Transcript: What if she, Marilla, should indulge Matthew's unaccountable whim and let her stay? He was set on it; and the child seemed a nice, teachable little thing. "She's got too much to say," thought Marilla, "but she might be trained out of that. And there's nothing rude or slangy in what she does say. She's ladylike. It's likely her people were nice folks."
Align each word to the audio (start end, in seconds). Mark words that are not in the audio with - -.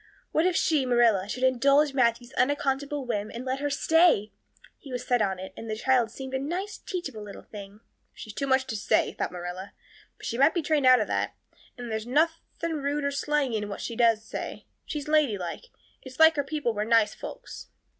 What 0.31 0.47
if 0.47 0.55
she, 0.55 0.83
Marilla, 0.83 1.29
should 1.29 1.43
indulge 1.43 1.93
Matthew's 1.93 2.33
unaccountable 2.33 3.05
whim 3.05 3.29
and 3.31 3.45
let 3.45 3.59
her 3.59 3.69
stay? 3.69 4.31
He 4.79 4.91
was 4.91 5.05
set 5.05 5.21
on 5.21 5.37
it; 5.37 5.53
and 5.55 5.69
the 5.69 5.75
child 5.75 6.09
seemed 6.09 6.33
a 6.33 6.39
nice, 6.39 6.79
teachable 6.79 7.21
little 7.21 7.43
thing. 7.43 7.81
"She's 8.15 8.33
got 8.33 8.37
too 8.39 8.47
much 8.47 8.65
to 8.65 8.75
say," 8.75 9.11
thought 9.13 9.31
Marilla, 9.31 9.73
"but 10.17 10.25
she 10.25 10.39
might 10.39 10.55
be 10.55 10.63
trained 10.63 10.87
out 10.87 11.01
of 11.01 11.05
that. 11.09 11.35
And 11.77 11.91
there's 11.91 12.07
nothing 12.07 12.77
rude 12.77 13.03
or 13.03 13.11
slangy 13.11 13.57
in 13.57 13.69
what 13.69 13.79
she 13.79 13.95
does 13.95 14.25
say. 14.25 14.65
She's 14.87 15.07
ladylike. 15.07 15.65
It's 16.01 16.19
likely 16.19 16.41
her 16.41 16.45
people 16.47 16.73
were 16.73 16.83
nice 16.83 17.13
folks." 17.13 17.67